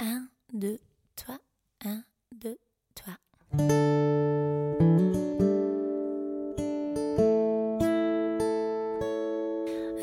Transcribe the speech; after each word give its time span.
Un, 0.00 0.26
deux, 0.52 0.78
toi, 1.14 1.36
un, 1.84 2.02
deux, 2.42 2.58
toi. 2.96 3.14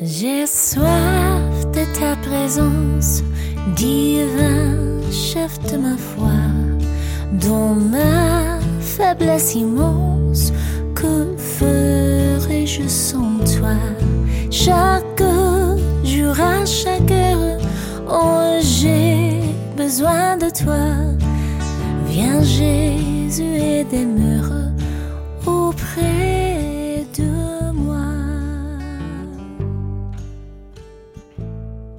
J'ai 0.00 0.46
soif 0.46 1.66
de 1.72 1.84
ta 1.98 2.16
présence, 2.22 3.22
divin 3.76 5.02
chef 5.10 5.58
de 5.70 5.76
ma 5.76 5.96
foi, 5.98 6.30
dans 7.32 7.74
ma 7.74 8.58
faiblesse 8.80 9.54
immense, 9.54 10.52
que 10.94 11.36
ferai-je 11.36 12.88
sans 12.88 13.38
toi? 13.58 13.76
Chaque 14.50 15.22
jour, 16.02 16.40
à 16.40 16.64
chaque 16.64 17.10
heure, 17.10 17.58
oh, 18.08 18.58
j'ai 18.60 19.01
de 20.00 20.64
toi. 20.64 20.88
Viens 22.06 22.42
Jésus 22.42 23.42
et 23.42 23.84
demeure 23.84 24.72
auprès 25.46 27.06
de 27.18 27.70
moi. 27.72 27.98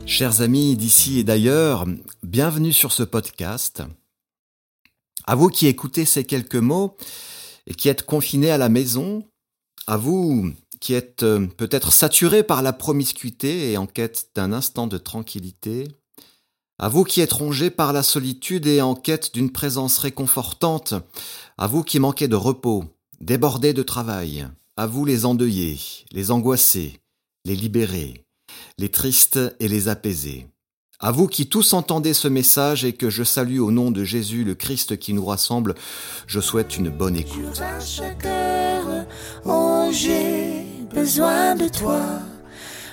Chers 0.07 0.41
amis 0.41 0.75
d'ici 0.75 1.19
et 1.19 1.23
d'ailleurs, 1.23 1.85
bienvenue 2.23 2.73
sur 2.73 2.91
ce 2.91 3.03
podcast. 3.03 3.83
À 5.25 5.35
vous 5.35 5.49
qui 5.49 5.67
écoutez 5.67 6.05
ces 6.05 6.23
quelques 6.23 6.55
mots 6.55 6.97
et 7.67 7.75
qui 7.75 7.89
êtes 7.89 8.07
confinés 8.07 8.49
à 8.49 8.57
la 8.57 8.69
maison, 8.69 9.23
à 9.85 9.97
vous 9.97 10.51
qui 10.79 10.95
êtes 10.95 11.21
euh, 11.21 11.45
peut-être 11.45 11.93
saturés 11.93 12.43
par 12.43 12.63
la 12.63 12.73
promiscuité 12.73 13.71
et 13.71 13.77
en 13.77 13.85
quête 13.85 14.31
d'un 14.35 14.51
instant 14.51 14.87
de 14.87 14.97
tranquillité, 14.97 15.87
à 16.79 16.89
vous 16.89 17.03
qui 17.03 17.21
êtes 17.21 17.33
rongés 17.33 17.69
par 17.69 17.93
la 17.93 18.03
solitude 18.03 18.67
et 18.67 18.81
en 18.81 18.95
quête 18.95 19.33
d'une 19.33 19.51
présence 19.51 19.97
réconfortante, 19.97 20.93
à 21.57 21.67
vous 21.67 21.83
qui 21.83 21.99
manquez 21.99 22.27
de 22.27 22.35
repos, 22.35 22.85
débordés 23.21 23.73
de 23.73 23.83
travail, 23.83 24.47
à 24.75 24.87
vous 24.87 25.05
les 25.05 25.25
endeuillés, 25.25 25.79
les 26.11 26.31
angoissés, 26.31 26.99
les 27.45 27.55
libérés, 27.55 28.25
les 28.77 28.89
tristes 28.89 29.39
et 29.59 29.67
les 29.67 29.87
apaisés. 29.87 30.47
À 30.99 31.11
vous 31.11 31.27
qui 31.27 31.47
tous 31.47 31.73
entendez 31.73 32.13
ce 32.13 32.27
message 32.27 32.85
et 32.85 32.93
que 32.93 33.09
je 33.09 33.23
salue 33.23 33.59
au 33.59 33.71
nom 33.71 33.91
de 33.91 34.03
Jésus, 34.03 34.43
le 34.43 34.55
Christ 34.55 34.97
qui 34.97 35.13
nous 35.13 35.25
rassemble, 35.25 35.75
je 36.27 36.39
souhaite 36.39 36.77
une 36.77 36.89
bonne 36.89 37.17
écoute. 37.17 37.61
Besoin 40.93 41.55
de 41.55 41.67
toi. 41.67 42.01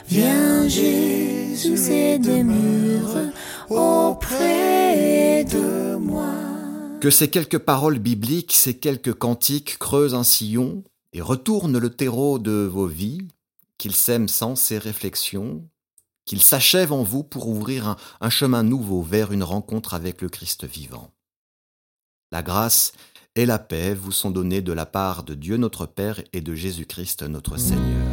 Viens 0.08 0.66
Jésus 0.66 1.92
et 1.92 2.18
demeure 2.18 3.30
auprès 3.70 5.44
de 5.44 5.96
moi. 5.96 6.34
Que 7.00 7.10
ces 7.10 7.30
quelques 7.30 7.58
paroles 7.58 7.98
bibliques, 7.98 8.52
ces 8.52 8.76
quelques 8.76 9.14
cantiques 9.14 9.78
creusent 9.78 10.14
un 10.14 10.24
sillon 10.24 10.84
et 11.12 11.22
retournent 11.22 11.78
le 11.78 11.90
terreau 11.90 12.38
de 12.38 12.68
vos 12.70 12.86
vies, 12.86 13.26
qu'ils 13.78 13.96
sèment 13.96 14.28
sans 14.28 14.56
ces 14.56 14.78
réflexions, 14.78 15.64
qu'ils 16.26 16.42
s'achèvent 16.42 16.92
en 16.92 17.02
vous 17.02 17.24
pour 17.24 17.48
ouvrir 17.48 17.88
un, 17.88 17.96
un 18.20 18.30
chemin 18.30 18.62
nouveau 18.62 19.02
vers 19.02 19.32
une 19.32 19.42
rencontre 19.42 19.94
avec 19.94 20.20
le 20.20 20.28
Christ 20.28 20.64
vivant. 20.64 21.10
La 22.30 22.42
grâce 22.42 22.92
et 23.34 23.46
la 23.46 23.58
paix 23.58 23.94
vous 23.94 24.12
sont 24.12 24.30
données 24.30 24.62
de 24.62 24.72
la 24.72 24.86
part 24.86 25.24
de 25.24 25.34
Dieu 25.34 25.56
notre 25.56 25.86
Père 25.86 26.20
et 26.32 26.40
de 26.40 26.54
Jésus-Christ 26.54 27.22
notre 27.22 27.56
Seigneur. 27.56 28.06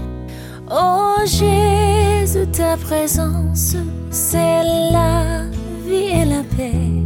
Oh 0.70 1.16
Jésus, 1.26 2.48
ta 2.52 2.78
présence, 2.78 3.76
c'est 4.12 4.64
la 4.92 5.37
vie 5.88 6.10
et 6.22 6.26
la 6.26 6.44
paix. 6.56 6.98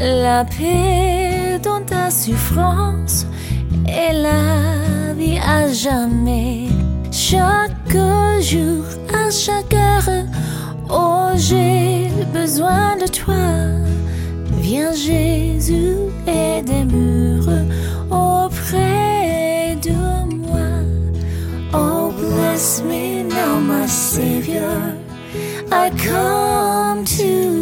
La 0.00 0.44
paix 0.44 1.58
dans 1.62 1.82
ta 1.82 2.10
souffrance 2.10 3.26
et 3.86 4.12
la 4.12 5.12
vie 5.14 5.38
à 5.38 5.72
jamais. 5.72 6.68
Chaque 7.10 7.96
jour, 8.40 8.84
à 9.12 9.30
chaque 9.30 9.74
heure, 9.74 10.10
oh 10.90 11.28
j'ai 11.36 12.08
besoin 12.32 12.96
de 12.96 13.06
toi. 13.06 13.46
Viens 14.60 14.92
Jésus 14.92 15.96
et 16.26 16.62
demeure 16.62 17.48
auprès 18.10 19.76
de 19.82 19.96
moi. 20.42 20.70
Oh, 21.72 22.12
bless 22.12 22.82
me 22.82 23.22
now, 23.22 23.58
my 23.60 23.86
Savior. 23.86 24.94
I 25.70 25.90
come 25.90 27.04
to 27.04 27.55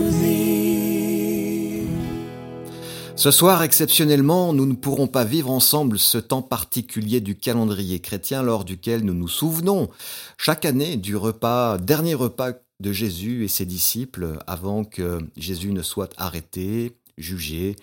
Ce 3.24 3.30
soir, 3.30 3.62
exceptionnellement, 3.62 4.52
nous 4.52 4.66
ne 4.66 4.74
pourrons 4.74 5.06
pas 5.06 5.24
vivre 5.24 5.50
ensemble 5.50 5.98
ce 5.98 6.18
temps 6.18 6.42
particulier 6.42 7.22
du 7.22 7.34
calendrier 7.34 7.98
chrétien 7.98 8.42
lors 8.42 8.66
duquel 8.66 9.02
nous 9.02 9.14
nous 9.14 9.28
souvenons 9.28 9.88
chaque 10.36 10.66
année 10.66 10.98
du 10.98 11.16
repas, 11.16 11.78
dernier 11.78 12.12
repas 12.12 12.52
de 12.80 12.92
Jésus 12.92 13.42
et 13.42 13.48
ses 13.48 13.64
disciples 13.64 14.38
avant 14.46 14.84
que 14.84 15.20
Jésus 15.38 15.72
ne 15.72 15.80
soit 15.80 16.12
arrêté, 16.18 16.98
jugé 17.16 17.76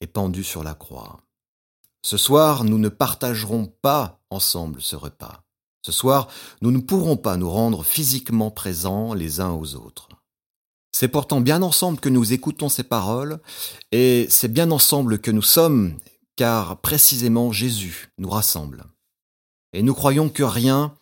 et 0.00 0.08
pendu 0.08 0.42
sur 0.42 0.64
la 0.64 0.74
croix. 0.74 1.20
Ce 2.02 2.16
soir, 2.16 2.64
nous 2.64 2.78
ne 2.78 2.88
partagerons 2.88 3.72
pas 3.80 4.18
ensemble 4.30 4.82
ce 4.82 4.96
repas. 4.96 5.44
Ce 5.86 5.92
soir, 5.92 6.26
nous 6.60 6.72
ne 6.72 6.80
pourrons 6.80 7.16
pas 7.16 7.36
nous 7.36 7.50
rendre 7.50 7.84
physiquement 7.84 8.50
présents 8.50 9.14
les 9.14 9.38
uns 9.38 9.52
aux 9.52 9.76
autres. 9.76 10.08
C'est 11.00 11.06
pourtant 11.06 11.40
bien 11.40 11.62
ensemble 11.62 12.00
que 12.00 12.08
nous 12.08 12.32
écoutons 12.32 12.68
ces 12.68 12.82
paroles, 12.82 13.38
et 13.92 14.26
c'est 14.30 14.52
bien 14.52 14.72
ensemble 14.72 15.20
que 15.20 15.30
nous 15.30 15.42
sommes, 15.42 15.96
car 16.34 16.80
précisément 16.80 17.52
Jésus 17.52 18.08
nous 18.18 18.28
rassemble. 18.28 18.82
Et 19.72 19.84
nous 19.84 19.94
croyons 19.94 20.28
que 20.28 20.42
rien, 20.42 20.92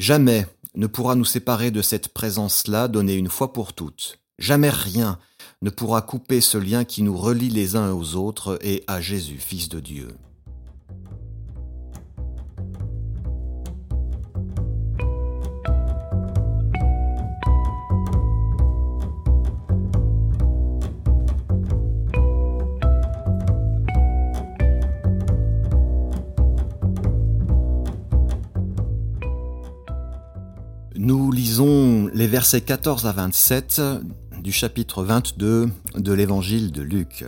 jamais, 0.00 0.48
ne 0.74 0.88
pourra 0.88 1.14
nous 1.14 1.24
séparer 1.24 1.70
de 1.70 1.80
cette 1.80 2.08
présence-là 2.08 2.88
donnée 2.88 3.14
une 3.14 3.30
fois 3.30 3.52
pour 3.52 3.72
toutes. 3.72 4.18
Jamais 4.40 4.70
rien 4.70 5.16
ne 5.62 5.70
pourra 5.70 6.02
couper 6.02 6.40
ce 6.40 6.58
lien 6.58 6.82
qui 6.84 7.04
nous 7.04 7.16
relie 7.16 7.50
les 7.50 7.76
uns 7.76 7.92
aux 7.92 8.16
autres 8.16 8.58
et 8.62 8.82
à 8.88 9.00
Jésus, 9.00 9.38
Fils 9.38 9.68
de 9.68 9.78
Dieu. 9.78 10.08
Versets 32.36 32.60
14 32.60 33.06
à 33.06 33.12
27 33.12 33.80
du 34.42 34.52
chapitre 34.52 35.02
22 35.02 35.70
de 35.94 36.12
l'évangile 36.12 36.70
de 36.70 36.82
Luc. 36.82 37.24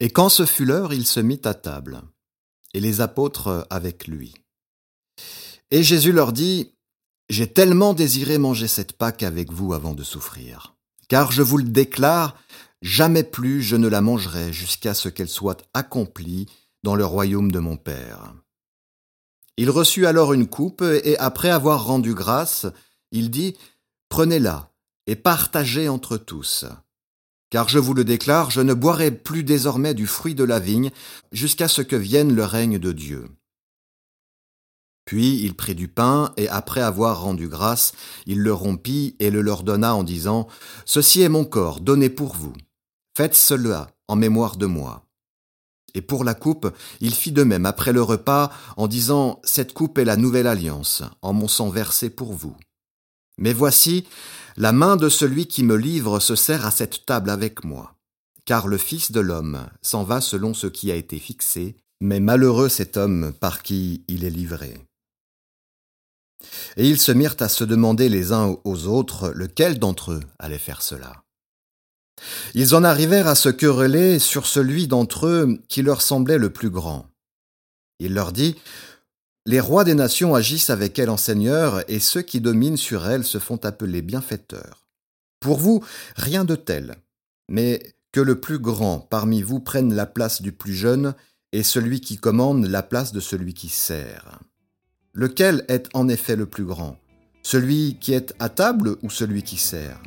Et 0.00 0.08
quand 0.08 0.30
ce 0.30 0.46
fut 0.46 0.64
l'heure, 0.64 0.94
il 0.94 1.04
se 1.04 1.20
mit 1.20 1.42
à 1.44 1.52
table, 1.52 2.00
et 2.72 2.80
les 2.80 3.02
apôtres 3.02 3.66
avec 3.68 4.06
lui. 4.06 4.32
Et 5.70 5.82
Jésus 5.82 6.12
leur 6.12 6.32
dit, 6.32 6.72
J'ai 7.28 7.46
tellement 7.46 7.92
désiré 7.92 8.38
manger 8.38 8.68
cette 8.68 8.94
Pâque 8.94 9.22
avec 9.22 9.52
vous 9.52 9.74
avant 9.74 9.92
de 9.92 10.02
souffrir, 10.02 10.76
car 11.10 11.30
je 11.30 11.42
vous 11.42 11.58
le 11.58 11.64
déclare, 11.64 12.38
jamais 12.80 13.24
plus 13.24 13.60
je 13.60 13.76
ne 13.76 13.86
la 13.86 14.00
mangerai 14.00 14.50
jusqu'à 14.50 14.94
ce 14.94 15.10
qu'elle 15.10 15.28
soit 15.28 15.68
accomplie 15.74 16.46
dans 16.82 16.94
le 16.94 17.04
royaume 17.04 17.52
de 17.52 17.58
mon 17.58 17.76
Père. 17.76 18.32
Il 19.56 19.70
reçut 19.70 20.06
alors 20.06 20.32
une 20.32 20.48
coupe, 20.48 20.82
et 20.82 21.16
après 21.18 21.50
avoir 21.50 21.86
rendu 21.86 22.14
grâce, 22.14 22.66
il 23.12 23.30
dit, 23.30 23.56
Prenez-la, 24.08 24.72
et 25.06 25.16
partagez 25.16 25.88
entre 25.88 26.16
tous. 26.16 26.64
Car 27.50 27.68
je 27.68 27.78
vous 27.78 27.94
le 27.94 28.04
déclare, 28.04 28.50
je 28.50 28.60
ne 28.60 28.74
boirai 28.74 29.10
plus 29.12 29.44
désormais 29.44 29.94
du 29.94 30.06
fruit 30.06 30.34
de 30.34 30.44
la 30.44 30.58
vigne, 30.58 30.90
jusqu'à 31.30 31.68
ce 31.68 31.82
que 31.82 31.96
vienne 31.96 32.34
le 32.34 32.44
règne 32.44 32.78
de 32.78 32.92
Dieu. 32.92 33.28
Puis 35.04 35.42
il 35.42 35.54
prit 35.54 35.74
du 35.74 35.86
pain, 35.86 36.32
et 36.36 36.48
après 36.48 36.80
avoir 36.80 37.22
rendu 37.22 37.48
grâce, 37.48 37.92
il 38.26 38.40
le 38.40 38.52
rompit 38.52 39.16
et 39.20 39.30
le 39.30 39.42
leur 39.42 39.62
donna 39.62 39.94
en 39.94 40.02
disant, 40.02 40.48
Ceci 40.84 41.22
est 41.22 41.28
mon 41.28 41.44
corps, 41.44 41.80
donné 41.80 42.08
pour 42.08 42.34
vous. 42.34 42.54
Faites 43.16 43.34
cela 43.34 43.88
en 44.08 44.16
mémoire 44.16 44.56
de 44.56 44.66
moi. 44.66 45.06
Et 45.94 46.02
pour 46.02 46.24
la 46.24 46.34
coupe, 46.34 46.74
il 47.00 47.14
fit 47.14 47.32
de 47.32 47.44
même 47.44 47.66
après 47.66 47.92
le 47.92 48.02
repas, 48.02 48.50
en 48.76 48.88
disant, 48.88 49.40
Cette 49.44 49.72
coupe 49.72 49.98
est 49.98 50.04
la 50.04 50.16
nouvelle 50.16 50.48
alliance, 50.48 51.02
en 51.22 51.32
mon 51.32 51.48
sang 51.48 51.70
versé 51.70 52.10
pour 52.10 52.32
vous. 52.32 52.56
Mais 53.38 53.52
voici, 53.52 54.06
la 54.56 54.72
main 54.72 54.96
de 54.96 55.08
celui 55.08 55.46
qui 55.46 55.62
me 55.62 55.76
livre 55.76 56.20
se 56.20 56.36
sert 56.36 56.66
à 56.66 56.70
cette 56.70 57.06
table 57.06 57.30
avec 57.30 57.64
moi. 57.64 57.94
Car 58.44 58.68
le 58.68 58.76
Fils 58.76 59.10
de 59.10 59.20
l'homme 59.20 59.66
s'en 59.82 60.04
va 60.04 60.20
selon 60.20 60.52
ce 60.52 60.66
qui 60.66 60.90
a 60.90 60.96
été 60.96 61.18
fixé, 61.18 61.76
mais 62.00 62.20
malheureux 62.20 62.68
cet 62.68 62.96
homme 62.96 63.32
par 63.32 63.62
qui 63.62 64.04
il 64.08 64.24
est 64.24 64.30
livré. 64.30 64.74
Et 66.76 66.88
ils 66.88 67.00
se 67.00 67.12
mirent 67.12 67.36
à 67.40 67.48
se 67.48 67.64
demander 67.64 68.08
les 68.08 68.32
uns 68.32 68.56
aux 68.64 68.86
autres 68.86 69.30
lequel 69.30 69.78
d'entre 69.78 70.12
eux 70.12 70.20
allait 70.38 70.58
faire 70.58 70.82
cela. 70.82 71.23
Ils 72.54 72.74
en 72.74 72.84
arrivèrent 72.84 73.26
à 73.26 73.34
se 73.34 73.48
quereller 73.48 74.18
sur 74.18 74.46
celui 74.46 74.86
d'entre 74.86 75.26
eux 75.26 75.58
qui 75.68 75.82
leur 75.82 76.02
semblait 76.02 76.38
le 76.38 76.50
plus 76.50 76.70
grand. 76.70 77.06
Il 77.98 78.14
leur 78.14 78.32
dit, 78.32 78.56
Les 79.46 79.60
rois 79.60 79.84
des 79.84 79.94
nations 79.94 80.34
agissent 80.34 80.70
avec 80.70 80.98
elles 80.98 81.10
en 81.10 81.16
seigneur, 81.16 81.82
et 81.88 82.00
ceux 82.00 82.22
qui 82.22 82.40
dominent 82.40 82.76
sur 82.76 83.08
elles 83.08 83.24
se 83.24 83.38
font 83.38 83.58
appeler 83.64 84.02
bienfaiteurs. 84.02 84.86
Pour 85.40 85.58
vous, 85.58 85.84
rien 86.16 86.44
de 86.44 86.54
tel, 86.54 86.96
mais 87.48 87.94
que 88.12 88.20
le 88.20 88.40
plus 88.40 88.58
grand 88.58 89.00
parmi 89.00 89.42
vous 89.42 89.60
prenne 89.60 89.92
la 89.92 90.06
place 90.06 90.40
du 90.40 90.52
plus 90.52 90.74
jeune, 90.74 91.14
et 91.52 91.62
celui 91.62 92.00
qui 92.00 92.16
commande 92.16 92.66
la 92.66 92.82
place 92.82 93.12
de 93.12 93.20
celui 93.20 93.54
qui 93.54 93.68
sert. 93.68 94.40
Lequel 95.12 95.64
est 95.68 95.88
en 95.94 96.08
effet 96.08 96.34
le 96.34 96.46
plus 96.46 96.64
grand 96.64 96.96
Celui 97.42 97.96
qui 98.00 98.12
est 98.12 98.34
à 98.40 98.48
table 98.48 98.96
ou 99.02 99.10
celui 99.10 99.44
qui 99.44 99.56
sert? 99.56 100.02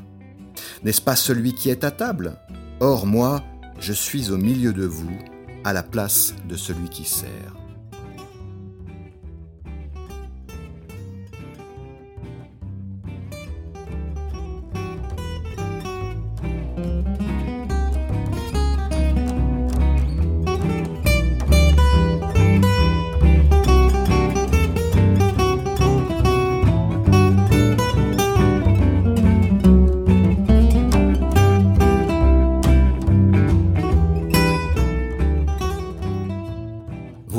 N'est-ce 0.83 1.01
pas 1.01 1.15
celui 1.15 1.54
qui 1.54 1.69
est 1.69 1.83
à 1.83 1.92
table? 1.92 2.38
Or 2.80 3.06
moi, 3.06 3.44
je 3.80 3.94
suis 3.94 4.31
au 4.31 4.38
milieu 4.38 4.74
de 4.74 4.86
vous, 4.86 5.18
à 5.63 5.74
la 5.74 5.83
place 5.83 6.33
de 6.48 6.56
celui 6.56 6.89
qui 6.89 7.06
sert. 7.06 7.67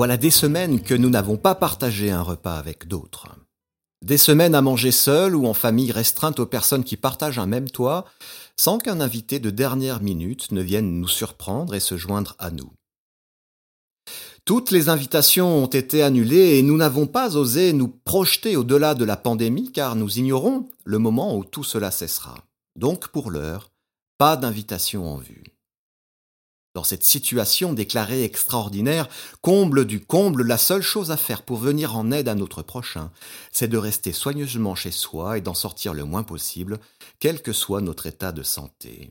Voilà 0.08 0.16
des 0.16 0.30
semaines 0.30 0.80
que 0.80 0.94
nous 0.94 1.10
n'avons 1.10 1.36
pas 1.36 1.54
partagé 1.54 2.10
un 2.10 2.22
repas 2.22 2.56
avec 2.56 2.88
d'autres. 2.88 3.26
Des 4.02 4.16
semaines 4.16 4.54
à 4.54 4.62
manger 4.62 4.90
seul 4.90 5.36
ou 5.36 5.46
en 5.46 5.52
famille 5.52 5.92
restreinte 5.92 6.40
aux 6.40 6.46
personnes 6.46 6.82
qui 6.82 6.96
partagent 6.96 7.38
un 7.38 7.44
même 7.44 7.68
toit, 7.68 8.06
sans 8.56 8.78
qu'un 8.78 9.02
invité 9.02 9.38
de 9.38 9.50
dernière 9.50 10.00
minute 10.00 10.50
ne 10.50 10.62
vienne 10.62 10.98
nous 10.98 11.08
surprendre 11.08 11.74
et 11.74 11.80
se 11.80 11.98
joindre 11.98 12.36
à 12.38 12.50
nous. 12.50 12.72
Toutes 14.46 14.70
les 14.70 14.88
invitations 14.88 15.62
ont 15.62 15.66
été 15.66 16.02
annulées 16.02 16.56
et 16.56 16.62
nous 16.62 16.78
n'avons 16.78 17.06
pas 17.06 17.36
osé 17.36 17.74
nous 17.74 17.88
projeter 17.88 18.56
au-delà 18.56 18.94
de 18.94 19.04
la 19.04 19.18
pandémie 19.18 19.72
car 19.72 19.94
nous 19.94 20.18
ignorons 20.18 20.70
le 20.86 20.98
moment 20.98 21.36
où 21.36 21.44
tout 21.44 21.64
cela 21.64 21.90
cessera. 21.90 22.36
Donc 22.76 23.08
pour 23.08 23.30
l'heure, 23.30 23.68
pas 24.16 24.38
d'invitation 24.38 25.06
en 25.06 25.18
vue. 25.18 25.57
Dans 26.78 26.84
cette 26.84 27.02
situation 27.02 27.72
déclarée 27.72 28.22
extraordinaire, 28.22 29.08
comble 29.40 29.84
du 29.84 29.98
comble, 29.98 30.44
la 30.44 30.58
seule 30.58 30.80
chose 30.80 31.10
à 31.10 31.16
faire 31.16 31.42
pour 31.42 31.56
venir 31.58 31.96
en 31.96 32.12
aide 32.12 32.28
à 32.28 32.36
notre 32.36 32.62
prochain, 32.62 33.10
c'est 33.50 33.66
de 33.66 33.76
rester 33.76 34.12
soigneusement 34.12 34.76
chez 34.76 34.92
soi 34.92 35.36
et 35.38 35.40
d'en 35.40 35.54
sortir 35.54 35.92
le 35.92 36.04
moins 36.04 36.22
possible, 36.22 36.78
quel 37.18 37.42
que 37.42 37.52
soit 37.52 37.80
notre 37.80 38.06
état 38.06 38.30
de 38.30 38.44
santé. 38.44 39.10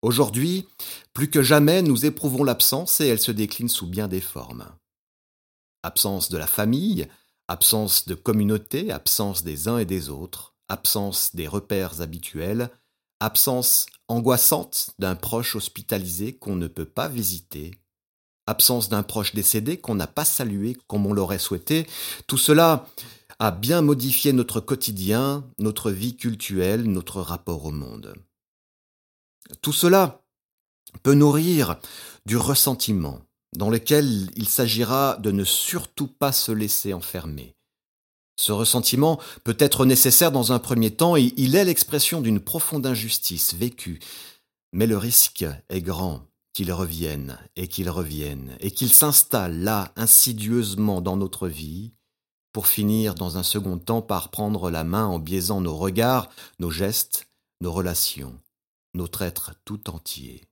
Aujourd'hui, 0.00 0.66
plus 1.12 1.28
que 1.28 1.42
jamais, 1.42 1.82
nous 1.82 2.06
éprouvons 2.06 2.44
l'absence 2.44 2.98
et 3.02 3.08
elle 3.08 3.20
se 3.20 3.30
décline 3.30 3.68
sous 3.68 3.86
bien 3.86 4.08
des 4.08 4.22
formes. 4.22 4.64
Absence 5.82 6.30
de 6.30 6.38
la 6.38 6.46
famille, 6.46 7.08
absence 7.46 8.06
de 8.06 8.14
communauté, 8.14 8.90
absence 8.90 9.44
des 9.44 9.68
uns 9.68 9.76
et 9.76 9.84
des 9.84 10.08
autres, 10.08 10.54
absence 10.70 11.36
des 11.36 11.46
repères 11.46 12.00
habituels, 12.00 12.70
absence 13.20 13.86
angoissante 14.08 14.90
d'un 14.98 15.14
proche 15.14 15.56
hospitalisé 15.56 16.34
qu'on 16.34 16.56
ne 16.56 16.68
peut 16.68 16.84
pas 16.84 17.08
visiter, 17.08 17.72
absence 18.46 18.88
d'un 18.88 19.02
proche 19.02 19.34
décédé 19.34 19.78
qu'on 19.78 19.94
n'a 19.94 20.06
pas 20.06 20.24
salué 20.24 20.76
comme 20.86 21.06
on 21.06 21.12
l'aurait 21.12 21.38
souhaité, 21.38 21.86
tout 22.26 22.38
cela 22.38 22.86
a 23.38 23.50
bien 23.50 23.82
modifié 23.82 24.32
notre 24.32 24.60
quotidien, 24.60 25.44
notre 25.58 25.90
vie 25.90 26.16
culturelle, 26.16 26.84
notre 26.84 27.20
rapport 27.20 27.64
au 27.64 27.72
monde. 27.72 28.14
Tout 29.62 29.72
cela 29.72 30.22
peut 31.02 31.14
nourrir 31.14 31.76
du 32.24 32.36
ressentiment, 32.36 33.20
dans 33.56 33.70
lequel 33.70 34.30
il 34.36 34.48
s'agira 34.48 35.16
de 35.18 35.30
ne 35.30 35.44
surtout 35.44 36.08
pas 36.08 36.32
se 36.32 36.52
laisser 36.52 36.94
enfermer, 36.94 37.55
ce 38.36 38.52
ressentiment 38.52 39.18
peut 39.44 39.56
être 39.58 39.86
nécessaire 39.86 40.30
dans 40.30 40.52
un 40.52 40.58
premier 40.58 40.90
temps 40.90 41.16
et 41.16 41.32
il 41.36 41.56
est 41.56 41.64
l'expression 41.64 42.20
d'une 42.20 42.40
profonde 42.40 42.86
injustice 42.86 43.54
vécue. 43.54 43.98
Mais 44.72 44.86
le 44.86 44.98
risque 44.98 45.46
est 45.70 45.80
grand 45.80 46.22
qu'il 46.52 46.72
revienne 46.72 47.38
et 47.56 47.66
qu'il 47.68 47.88
revienne 47.90 48.56
et 48.60 48.70
qu'il 48.70 48.92
s'installe 48.92 49.62
là 49.62 49.92
insidieusement 49.96 51.00
dans 51.00 51.16
notre 51.16 51.48
vie 51.48 51.92
pour 52.52 52.66
finir 52.66 53.14
dans 53.14 53.36
un 53.38 53.42
second 53.42 53.78
temps 53.78 54.02
par 54.02 54.30
prendre 54.30 54.70
la 54.70 54.84
main 54.84 55.06
en 55.06 55.18
biaisant 55.18 55.60
nos 55.60 55.76
regards, 55.76 56.28
nos 56.58 56.70
gestes, 56.70 57.28
nos 57.60 57.72
relations, 57.72 58.38
notre 58.94 59.22
être 59.22 59.52
tout 59.64 59.90
entier. 59.90 60.44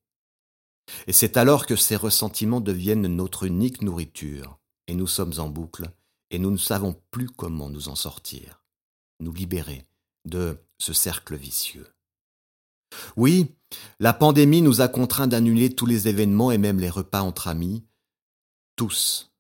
Et 1.07 1.13
c'est 1.13 1.37
alors 1.37 1.65
que 1.67 1.77
ces 1.77 1.97
ressentiments 1.97 2.61
deviennent 2.61 3.07
notre 3.07 3.45
unique 3.45 3.81
nourriture, 3.81 4.59
et 4.87 4.95
nous 4.95 5.07
sommes 5.07 5.33
en 5.39 5.49
boucle 5.49 5.91
et 6.31 6.39
nous 6.39 6.51
ne 6.51 6.57
savons 6.57 7.01
plus 7.11 7.29
comment 7.29 7.71
nous 7.71 7.89
en 7.89 7.95
sortir, 7.95 8.65
nous 9.21 9.33
libérer 9.33 9.87
de 10.25 10.59
ce 10.79 10.93
cercle 10.93 11.37
vicieux. 11.37 11.87
Oui, 13.17 13.55
la 13.99 14.13
pandémie 14.13 14.63
nous 14.63 14.81
a 14.81 14.89
contraints 14.89 15.27
d'annuler 15.27 15.75
tous 15.75 15.87
les 15.87 16.09
événements 16.09 16.51
et 16.51 16.59
même 16.59 16.79
les 16.79 16.91
repas 16.91 17.23
entre 17.23 17.49
amis, 17.49 17.85
tous, 18.77 19.33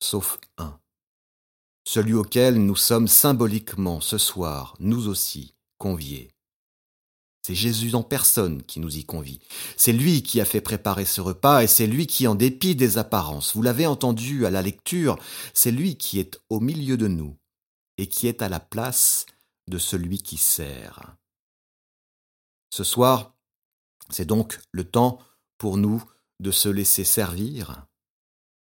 sauf 0.00 0.38
un, 0.58 0.78
celui 1.84 2.14
auquel 2.14 2.64
nous 2.64 2.76
sommes 2.76 3.08
symboliquement 3.08 4.00
ce 4.00 4.18
soir, 4.18 4.76
nous 4.78 5.08
aussi, 5.08 5.54
conviés. 5.78 6.31
C'est 7.42 7.56
Jésus 7.56 7.96
en 7.96 8.04
personne 8.04 8.62
qui 8.62 8.78
nous 8.78 8.96
y 8.96 9.04
convie. 9.04 9.40
C'est 9.76 9.92
lui 9.92 10.22
qui 10.22 10.40
a 10.40 10.44
fait 10.44 10.60
préparer 10.60 11.04
ce 11.04 11.20
repas 11.20 11.64
et 11.64 11.66
c'est 11.66 11.88
lui 11.88 12.06
qui, 12.06 12.28
en 12.28 12.36
dépit 12.36 12.76
des 12.76 12.98
apparences, 12.98 13.56
vous 13.56 13.62
l'avez 13.62 13.86
entendu 13.86 14.46
à 14.46 14.50
la 14.50 14.62
lecture, 14.62 15.18
c'est 15.52 15.72
lui 15.72 15.96
qui 15.96 16.20
est 16.20 16.40
au 16.50 16.60
milieu 16.60 16.96
de 16.96 17.08
nous 17.08 17.36
et 17.98 18.08
qui 18.08 18.28
est 18.28 18.42
à 18.42 18.48
la 18.48 18.60
place 18.60 19.26
de 19.66 19.78
celui 19.78 20.22
qui 20.22 20.36
sert. 20.36 21.16
Ce 22.70 22.84
soir, 22.84 23.34
c'est 24.08 24.24
donc 24.24 24.60
le 24.70 24.84
temps 24.84 25.18
pour 25.58 25.78
nous 25.78 26.02
de 26.38 26.52
se 26.52 26.68
laisser 26.68 27.04
servir, 27.04 27.86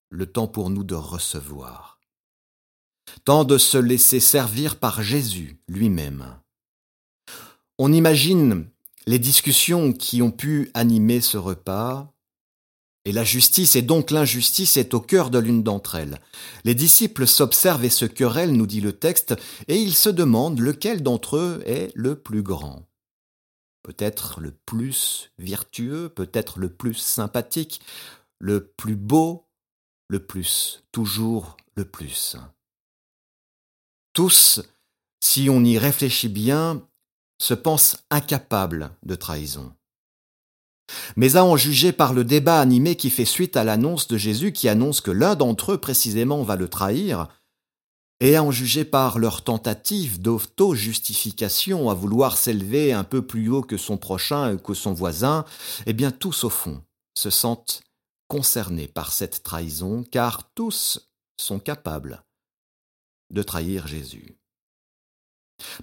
le 0.08 0.30
temps 0.30 0.48
pour 0.48 0.70
nous 0.70 0.84
de 0.84 0.94
recevoir, 0.94 2.00
temps 3.24 3.44
de 3.44 3.58
se 3.58 3.78
laisser 3.78 4.20
servir 4.20 4.78
par 4.78 5.02
Jésus 5.02 5.60
lui-même 5.66 6.41
on 7.82 7.92
imagine 7.92 8.70
les 9.08 9.18
discussions 9.18 9.92
qui 9.92 10.22
ont 10.22 10.30
pu 10.30 10.70
animer 10.72 11.20
ce 11.20 11.36
repas, 11.36 12.14
et 13.04 13.10
la 13.10 13.24
justice 13.24 13.74
et 13.74 13.82
donc 13.82 14.12
l'injustice 14.12 14.76
est 14.76 14.94
au 14.94 15.00
cœur 15.00 15.30
de 15.30 15.40
l'une 15.40 15.64
d'entre 15.64 15.96
elles. 15.96 16.20
Les 16.62 16.76
disciples 16.76 17.26
s'observent 17.26 17.84
et 17.84 17.90
se 17.90 18.04
querellent, 18.04 18.52
nous 18.52 18.68
dit 18.68 18.80
le 18.80 18.92
texte, 18.92 19.34
et 19.66 19.82
ils 19.82 19.96
se 19.96 20.10
demandent 20.10 20.60
lequel 20.60 21.02
d'entre 21.02 21.36
eux 21.38 21.60
est 21.66 21.90
le 21.96 22.14
plus 22.14 22.44
grand. 22.44 22.86
Peut-être 23.82 24.40
le 24.40 24.52
plus 24.52 25.32
vertueux, 25.38 26.08
peut-être 26.08 26.60
le 26.60 26.72
plus 26.72 26.94
sympathique, 26.94 27.80
le 28.38 28.64
plus 28.64 28.94
beau, 28.94 29.48
le 30.06 30.24
plus, 30.24 30.84
toujours 30.92 31.56
le 31.74 31.84
plus. 31.84 32.36
Tous, 34.12 34.60
si 35.18 35.50
on 35.50 35.64
y 35.64 35.78
réfléchit 35.78 36.28
bien, 36.28 36.86
se 37.42 37.54
pense 37.54 37.96
incapable 38.10 38.92
de 39.02 39.16
trahison. 39.16 39.72
Mais 41.16 41.34
à 41.34 41.44
en 41.44 41.56
juger 41.56 41.90
par 41.90 42.12
le 42.12 42.22
débat 42.22 42.60
animé 42.60 42.94
qui 42.94 43.10
fait 43.10 43.24
suite 43.24 43.56
à 43.56 43.64
l'annonce 43.64 44.06
de 44.06 44.16
Jésus 44.16 44.52
qui 44.52 44.68
annonce 44.68 45.00
que 45.00 45.10
l'un 45.10 45.34
d'entre 45.34 45.72
eux 45.72 45.78
précisément 45.78 46.44
va 46.44 46.54
le 46.54 46.68
trahir, 46.68 47.26
et 48.20 48.36
à 48.36 48.44
en 48.44 48.52
juger 48.52 48.84
par 48.84 49.18
leur 49.18 49.42
tentative 49.42 50.20
d'auto-justification 50.20 51.90
à 51.90 51.94
vouloir 51.94 52.36
s'élever 52.36 52.92
un 52.92 53.02
peu 53.02 53.26
plus 53.26 53.48
haut 53.48 53.62
que 53.62 53.76
son 53.76 53.96
prochain 53.96 54.54
ou 54.54 54.58
que 54.58 54.74
son 54.74 54.92
voisin, 54.92 55.44
eh 55.86 55.92
bien 55.94 56.12
tous 56.12 56.44
au 56.44 56.50
fond 56.50 56.80
se 57.18 57.30
sentent 57.30 57.82
concernés 58.28 58.86
par 58.86 59.12
cette 59.12 59.42
trahison, 59.42 60.04
car 60.04 60.48
tous 60.54 61.10
sont 61.36 61.58
capables 61.58 62.22
de 63.30 63.42
trahir 63.42 63.88
Jésus. 63.88 64.36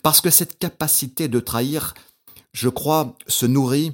Parce 0.03 0.21
que 0.21 0.29
cette 0.29 0.59
capacité 0.59 1.27
de 1.27 1.39
trahir, 1.39 1.93
je 2.53 2.69
crois, 2.69 3.15
se 3.27 3.45
nourrit 3.45 3.93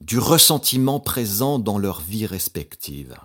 du 0.00 0.18
ressentiment 0.18 1.00
présent 1.00 1.58
dans 1.58 1.78
leur 1.78 2.00
vie 2.00 2.26
respective. 2.26 3.16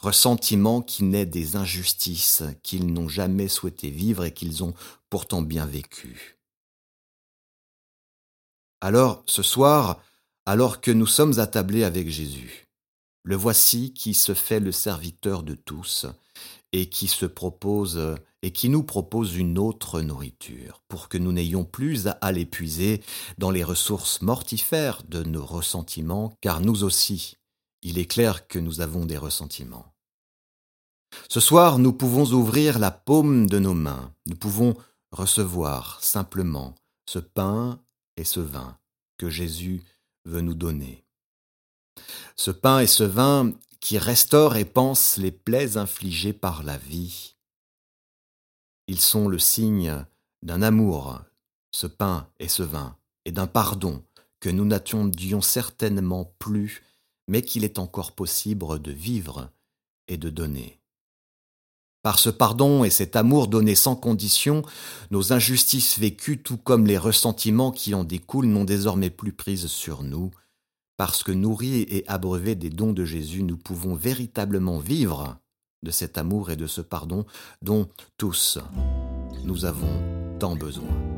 Ressentiment 0.00 0.82
qui 0.82 1.04
naît 1.04 1.26
des 1.26 1.56
injustices 1.56 2.42
qu'ils 2.62 2.92
n'ont 2.92 3.08
jamais 3.08 3.48
souhaité 3.48 3.90
vivre 3.90 4.24
et 4.24 4.32
qu'ils 4.32 4.62
ont 4.62 4.74
pourtant 5.10 5.42
bien 5.42 5.66
vécues. 5.66 6.38
Alors, 8.80 9.22
ce 9.26 9.42
soir, 9.42 10.00
alors 10.46 10.80
que 10.80 10.90
nous 10.90 11.06
sommes 11.06 11.38
attablés 11.38 11.84
avec 11.84 12.10
Jésus. 12.10 12.66
Le 13.22 13.36
voici 13.36 13.94
qui 13.94 14.12
se 14.12 14.34
fait 14.34 14.60
le 14.60 14.72
serviteur 14.72 15.42
de 15.42 15.54
tous 15.54 16.06
et 16.74 16.86
qui 16.86 17.06
se 17.06 17.24
propose 17.24 18.16
et 18.42 18.50
qui 18.50 18.68
nous 18.68 18.82
propose 18.82 19.36
une 19.36 19.58
autre 19.58 20.00
nourriture, 20.00 20.82
pour 20.88 21.08
que 21.08 21.16
nous 21.16 21.30
n'ayons 21.30 21.64
plus 21.64 22.08
à 22.20 22.32
l'épuiser 22.32 23.00
dans 23.38 23.52
les 23.52 23.62
ressources 23.62 24.20
mortifères 24.22 25.02
de 25.04 25.22
nos 25.22 25.46
ressentiments, 25.46 26.36
car 26.40 26.60
nous 26.60 26.82
aussi, 26.82 27.36
il 27.82 27.96
est 27.96 28.06
clair 28.06 28.48
que 28.48 28.58
nous 28.58 28.80
avons 28.80 29.06
des 29.06 29.16
ressentiments. 29.16 29.94
Ce 31.28 31.38
soir, 31.38 31.78
nous 31.78 31.92
pouvons 31.92 32.26
ouvrir 32.32 32.80
la 32.80 32.90
paume 32.90 33.48
de 33.48 33.60
nos 33.60 33.72
mains, 33.72 34.12
nous 34.26 34.36
pouvons 34.36 34.74
recevoir 35.12 36.02
simplement 36.02 36.74
ce 37.08 37.20
pain 37.20 37.80
et 38.16 38.24
ce 38.24 38.40
vin 38.40 38.76
que 39.16 39.30
Jésus 39.30 39.84
veut 40.24 40.40
nous 40.40 40.54
donner. 40.54 41.04
Ce 42.34 42.50
pain 42.50 42.80
et 42.80 42.88
ce 42.88 43.04
vin 43.04 43.52
qui 43.84 43.98
restaurent 43.98 44.56
et 44.56 44.64
pansent 44.64 45.18
les 45.18 45.30
plaies 45.30 45.76
infligées 45.76 46.32
par 46.32 46.62
la 46.62 46.78
vie. 46.78 47.34
Ils 48.86 48.98
sont 48.98 49.28
le 49.28 49.38
signe 49.38 50.06
d'un 50.42 50.62
amour, 50.62 51.20
ce 51.70 51.86
pain 51.86 52.26
et 52.40 52.48
ce 52.48 52.62
vin, 52.62 52.96
et 53.26 53.30
d'un 53.30 53.46
pardon 53.46 54.02
que 54.40 54.48
nous 54.48 54.64
n'attendions 54.64 55.42
certainement 55.42 56.34
plus, 56.38 56.82
mais 57.28 57.42
qu'il 57.42 57.62
est 57.62 57.78
encore 57.78 58.12
possible 58.12 58.80
de 58.80 58.90
vivre 58.90 59.50
et 60.08 60.16
de 60.16 60.30
donner. 60.30 60.80
Par 62.00 62.18
ce 62.18 62.30
pardon 62.30 62.84
et 62.84 62.90
cet 62.90 63.16
amour 63.16 63.48
donné 63.48 63.74
sans 63.74 63.96
condition, 63.96 64.62
nos 65.10 65.34
injustices 65.34 65.98
vécues, 65.98 66.42
tout 66.42 66.56
comme 66.56 66.86
les 66.86 66.96
ressentiments 66.96 67.70
qui 67.70 67.92
en 67.92 68.04
découlent, 68.04 68.46
n'ont 68.46 68.64
désormais 68.64 69.10
plus 69.10 69.34
prise 69.34 69.66
sur 69.66 70.02
nous. 70.02 70.30
Parce 70.96 71.22
que 71.22 71.32
nourris 71.32 71.82
et 71.82 72.04
abreuvés 72.06 72.54
des 72.54 72.70
dons 72.70 72.92
de 72.92 73.04
Jésus, 73.04 73.42
nous 73.42 73.56
pouvons 73.56 73.94
véritablement 73.94 74.78
vivre 74.78 75.38
de 75.82 75.90
cet 75.90 76.18
amour 76.18 76.50
et 76.50 76.56
de 76.56 76.66
ce 76.66 76.80
pardon 76.80 77.26
dont 77.62 77.88
tous 78.16 78.58
nous 79.44 79.64
avons 79.64 80.38
tant 80.38 80.56
besoin. 80.56 81.13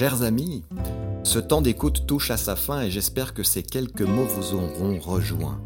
Chers 0.00 0.22
amis, 0.22 0.64
ce 1.24 1.38
temps 1.38 1.60
d'écoute 1.60 2.06
touche 2.06 2.30
à 2.30 2.38
sa 2.38 2.56
fin 2.56 2.80
et 2.80 2.90
j'espère 2.90 3.34
que 3.34 3.42
ces 3.42 3.62
quelques 3.62 4.00
mots 4.00 4.24
vous 4.24 4.54
auront 4.54 4.98
rejoint. 4.98 5.60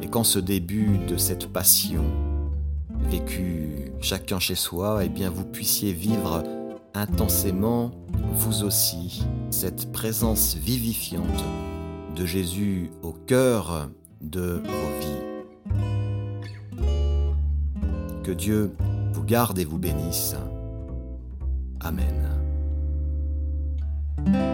Et 0.00 0.08
qu'en 0.08 0.24
ce 0.24 0.38
début 0.38 0.96
de 1.06 1.18
cette 1.18 1.52
passion, 1.52 2.06
vécue 3.10 3.92
chacun 4.00 4.38
chez 4.38 4.54
soi, 4.54 5.04
eh 5.04 5.10
bien 5.10 5.28
vous 5.28 5.44
puissiez 5.44 5.92
vivre 5.92 6.44
intensément, 6.94 7.90
vous 8.32 8.64
aussi, 8.64 9.26
cette 9.50 9.92
présence 9.92 10.56
vivifiante 10.56 11.44
de 12.16 12.24
Jésus 12.24 12.90
au 13.02 13.12
cœur 13.12 13.90
de 14.22 14.62
vos 14.64 14.98
vies. 14.98 16.86
Que 18.24 18.32
Dieu 18.32 18.72
vous 19.12 19.24
garde 19.24 19.58
et 19.58 19.66
vous 19.66 19.78
bénisse. 19.78 20.36
Amen. 21.80 22.27
thank 24.24 24.36
you 24.36 24.47